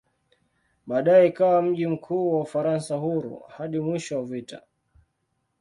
[0.87, 4.61] Baadaye ikawa mji mkuu wa "Ufaransa Huru" hadi mwisho wa vita.